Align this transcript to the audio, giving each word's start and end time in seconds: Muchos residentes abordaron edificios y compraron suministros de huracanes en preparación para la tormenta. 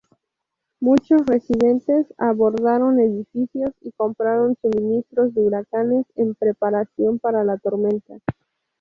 Muchos 0.79 1.27
residentes 1.27 2.07
abordaron 2.17 2.99
edificios 2.99 3.71
y 3.81 3.91
compraron 3.91 4.57
suministros 4.59 5.31
de 5.35 5.41
huracanes 5.41 6.07
en 6.15 6.33
preparación 6.33 7.19
para 7.19 7.43
la 7.43 7.59
tormenta. 7.59 8.17